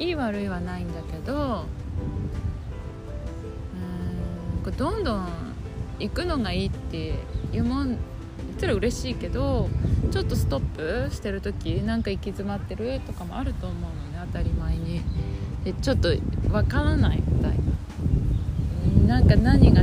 [0.00, 1.66] いい悪いはないんだけど
[4.64, 5.28] うんどんどん
[5.98, 7.14] 行くのがいいって
[7.52, 7.96] いうもん
[8.58, 9.70] ったら嬉しいけど
[10.10, 15.00] ちょっとストップしてる時なんか行き詰まってるとかもあると思うのね当たり前に。
[15.64, 16.10] でちょっと
[16.52, 17.50] わからないみたい
[19.06, 19.16] な。
[19.16, 19.82] なんか何が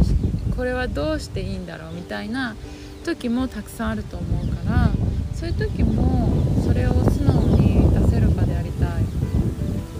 [0.56, 2.56] これはどうしていいんだろうみたいな
[3.04, 4.90] 時もたくさんあると思うから
[5.34, 9.04] そういう時もそれを素直に出せる場でありたい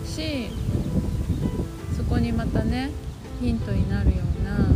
[0.08, 0.50] し
[1.98, 2.92] そこにまたね
[3.42, 4.68] ヒントになるような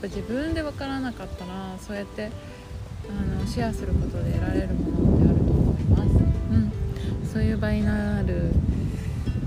[0.00, 2.30] ぱ自分で分からなかったらそうやって
[3.08, 6.10] あのシェアすることで得られるものってあると思います、
[6.50, 8.52] うん、そういう場になる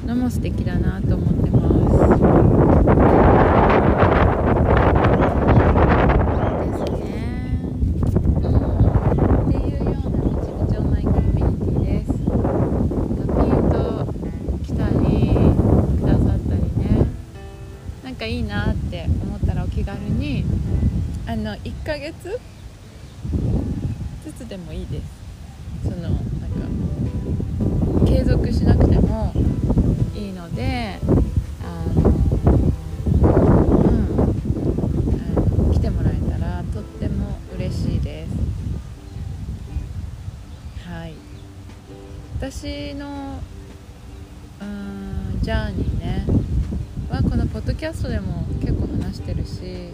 [0.06, 1.73] のも素敵だなと思ってます。
[19.94, 20.44] 軽に
[21.28, 22.40] あの1ヶ月
[24.26, 25.04] ずつでもいいです。
[25.84, 26.18] そのなんか
[28.06, 29.32] 継続しなくても
[30.16, 30.98] いいので
[31.62, 32.10] あの
[33.22, 33.94] うん
[35.20, 35.26] あ
[35.68, 38.32] の来てもらえたらとっても嬉しいです。
[40.90, 41.14] はい。
[42.40, 43.40] 私の
[44.60, 46.26] うんジャーニーね
[47.10, 48.73] はこのポッドキャストでも結構
[49.54, 49.90] し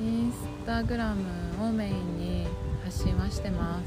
[0.00, 0.36] インス
[0.66, 2.46] タグラムをメインに
[2.84, 3.84] 発信はしてます。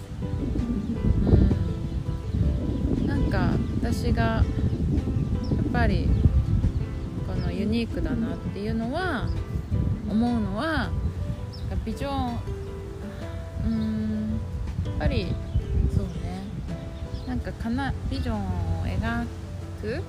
[3.00, 3.08] うん。
[3.08, 3.52] なんか
[3.82, 4.44] 私がや
[5.70, 6.10] っぱり
[7.28, 9.28] このユニークだなっていうのは
[10.10, 10.90] 思うのは
[11.86, 12.40] ビジョン
[13.66, 14.40] うん
[14.86, 15.34] やっぱり
[15.96, 16.44] そうね。
[17.28, 19.26] なんかかなビジョンを描
[19.82, 20.04] く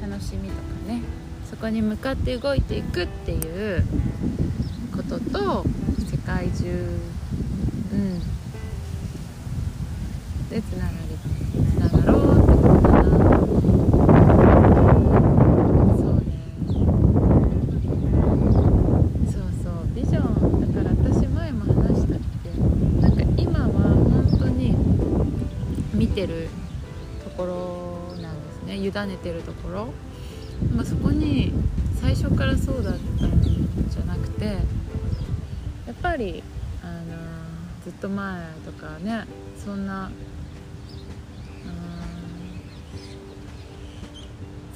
[0.00, 1.25] 楽しみとかね。
[1.50, 3.36] そこに向かって動いていくってい
[3.76, 3.84] う
[4.94, 5.64] ことと
[6.10, 7.00] 世界中
[7.92, 8.20] うん
[10.50, 11.16] でつながり
[11.62, 13.04] つながろうってことかな
[15.96, 16.24] そうね。
[19.30, 19.72] そうそう。
[19.94, 22.50] ビジョンだから私前も話したっけ
[23.00, 24.76] なんか今は本当に
[25.94, 26.48] 見てる
[27.24, 28.76] ところなんですね。
[28.76, 29.88] 委ねてるところ。
[30.74, 31.52] まあそこに
[32.00, 33.40] 最初からそうだったん
[33.88, 34.52] じゃなくてや
[35.92, 36.42] っぱり
[36.82, 37.16] あの
[37.84, 39.24] ずっと前とかね
[39.56, 40.10] そんな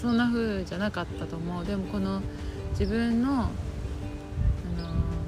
[0.01, 1.65] そんな風じゃなかったと思う。
[1.65, 2.23] でもこの
[2.71, 3.51] 自分のあの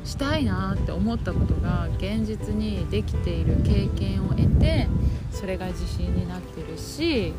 [0.03, 4.89] したいなって思ったことが現実にできている経験を得て
[5.31, 7.35] それが自信になってるし、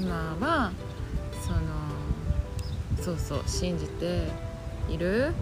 [0.00, 0.72] 今は
[1.42, 1.58] その
[3.02, 4.28] そうそう信じて
[4.88, 5.32] いる。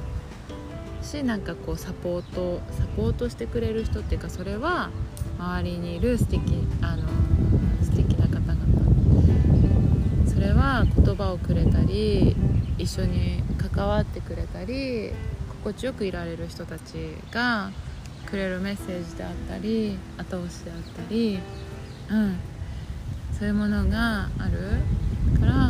[1.00, 4.90] しなんかこうサポートサポートしてくれる人っていうかそれは
[5.38, 6.42] 周りにいる素敵
[6.82, 7.04] あの
[7.82, 8.58] 素敵な方々。
[10.26, 12.36] それは言葉をくれたり
[12.78, 13.42] 一緒に
[13.74, 15.12] 関わってくれたり
[15.62, 17.70] 心地よくいられる人たちが
[18.26, 21.38] くれるメッセージであったり後押しであったり、
[22.10, 22.36] うん、
[23.38, 24.88] そういうものがある
[25.38, 25.67] から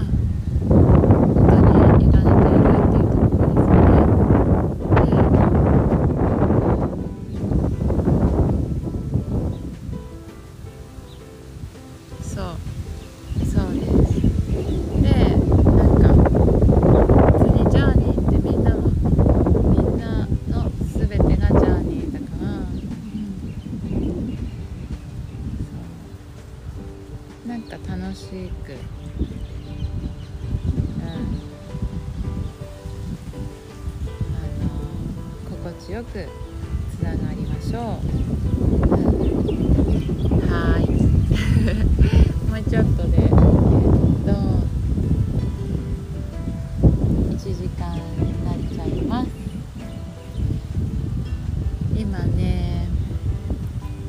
[52.08, 52.88] 今ね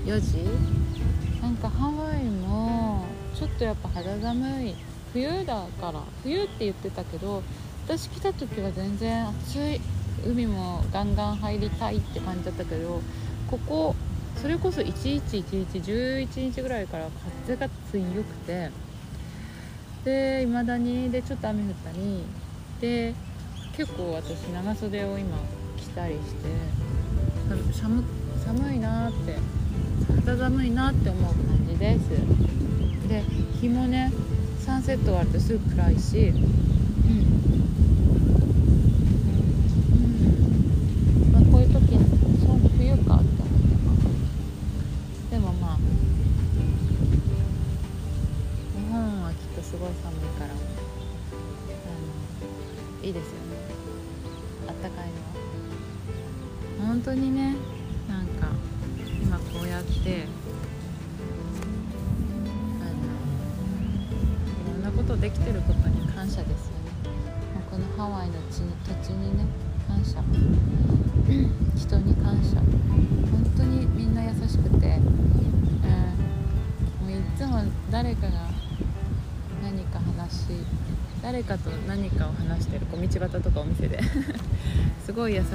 [0.05, 0.37] 4時？
[1.41, 3.03] なんかハワイも
[3.35, 4.75] ちょっとやっぱ肌寒い。
[5.11, 7.43] 冬だから冬って言ってたけど
[7.85, 9.81] 私来た時は全然暑い
[10.25, 13.01] 海もガンガン入りたいって感じだったけど
[13.51, 13.95] ここ
[14.37, 17.09] それこそ111111日ぐらいから
[17.43, 18.69] 風が強くて
[20.05, 22.23] でいまだにでちょっと雨降ったり
[22.79, 23.13] で
[23.75, 25.37] 結構私長袖を今
[25.75, 26.88] 着たりして
[27.71, 28.03] 寒
[28.45, 29.37] 寒いなーって
[30.25, 32.09] 肌寒いなって思う感じです。
[33.07, 33.23] で
[33.59, 34.11] 日もね
[34.59, 36.33] サンセット終わるとすぐ暗いし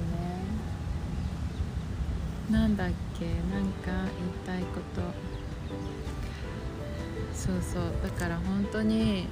[2.52, 2.90] なんだっ
[3.20, 3.26] け？
[3.26, 5.02] なんか言いたいこと。
[7.34, 7.84] そうそう。
[8.04, 9.28] だから本当に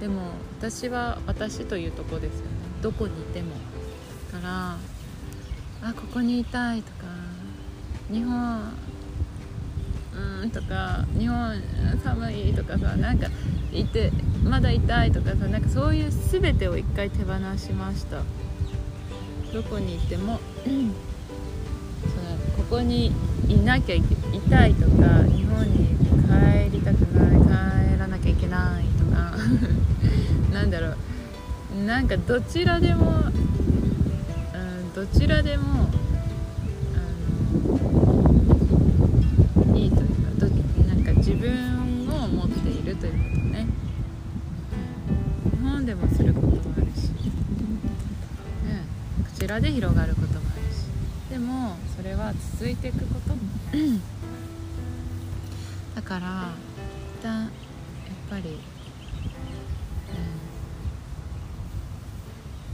[0.00, 2.50] でも私は私というとこですよね。
[2.82, 3.54] どこにいても。
[4.32, 4.76] だから
[5.88, 7.06] あここにいたいとか。
[8.10, 8.72] 日本
[10.42, 11.62] うんとか日本
[12.02, 13.28] 寒いとかさなんか
[13.72, 14.10] いて
[14.42, 18.22] まだいたいとかさなんかそういう全てを一回手放しました。
[19.52, 20.84] どこにいても その
[22.56, 23.12] ここに
[23.48, 25.88] いなきゃいけいとか日本に
[26.28, 29.34] 帰りたくない帰らなきゃいけないとか
[30.54, 30.96] なんだろう。
[31.84, 35.89] なんかどちらでも、うん、どちらでも
[49.50, 50.86] らで広がることもあるし。
[51.28, 53.40] でもそれは続いていくことも。
[55.96, 56.50] だから
[57.18, 57.50] 一旦やっ
[58.30, 58.60] ぱり、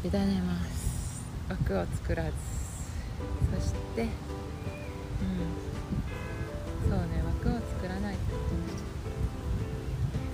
[0.05, 1.25] うん、委ねます。
[1.49, 2.31] 枠を作らず。
[3.59, 4.09] そしてうん。
[6.91, 8.21] そうね枠を作らないと。
[8.29, 8.87] 言ってました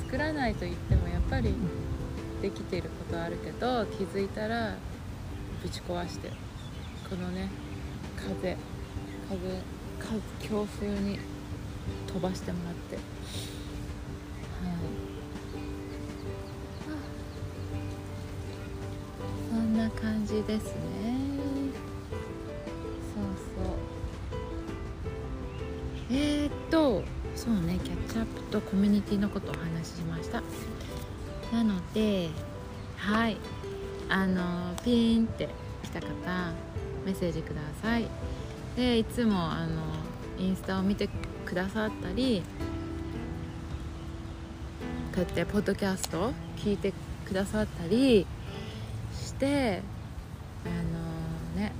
[0.06, 1.54] 作らないと言ってもやっぱり
[2.42, 4.74] できていることはあるけど気づいたら
[5.62, 6.28] ぶち壊して
[7.08, 7.48] このね
[8.16, 8.56] 風
[9.28, 9.62] 風
[10.40, 11.18] 強風に
[12.06, 12.96] 飛ばしてもらって。
[12.96, 13.04] はい。
[19.50, 20.72] そんな感じですね。
[23.14, 23.24] そう
[23.56, 23.74] そう。
[26.10, 27.02] えー、っと
[27.34, 30.42] そうねキャッチアップとコミュニティのことをお話ししました。
[31.52, 32.28] なので
[32.96, 33.38] はい。
[34.14, 35.48] あのピーンって
[35.82, 36.06] 来た方
[37.06, 38.06] メッセージください。
[38.76, 39.82] でいつもあの
[40.38, 41.08] インスタを見て
[41.46, 42.42] くださったり
[45.14, 46.92] こうやってポッドキャスト聞いて
[47.26, 48.26] くださったり
[49.14, 49.80] して
[50.66, 50.68] あ
[51.56, 51.72] のね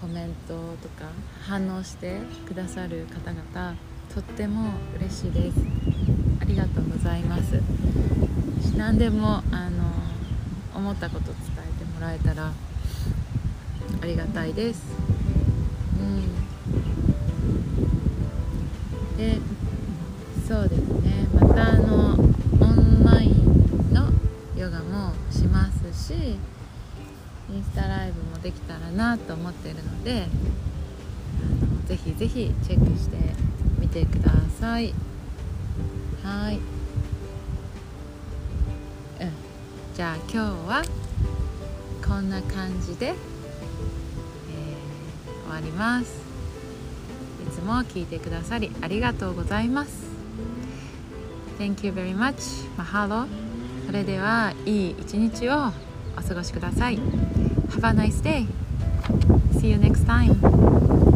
[0.00, 1.10] コメントとか
[1.42, 3.74] 反応してくださる方々
[4.14, 5.58] とっても嬉しいです。
[6.40, 7.60] ありがとうございます。
[8.76, 9.90] 何でもあの
[10.72, 11.32] 思ったこと
[12.00, 14.80] もらえたらありがたいです。
[16.00, 16.22] うん。
[19.18, 19.38] で
[20.48, 21.28] そうですね。
[21.34, 22.18] またあのオ
[22.66, 24.10] ンラインの
[24.56, 30.26] ヨガもしますしインスタライブもできたらなと思ってるのであ
[31.66, 33.18] のぜひぜひチェックして
[33.78, 34.94] みてください。
[36.24, 36.54] はい。
[36.54, 36.58] う
[39.26, 39.32] ん。
[39.94, 40.82] じゃあ今日は
[42.10, 43.14] こんな感じで、えー、
[45.44, 46.20] 終わります。
[47.46, 50.10] いつも聞いてくださりありがとうございます。
[51.60, 52.68] Thank you very much.
[52.76, 53.26] マハロ
[53.86, 55.68] それではいい一日を
[56.18, 56.98] お過ごしください。
[56.98, 58.48] Have a nice day.
[59.60, 61.09] See you next time.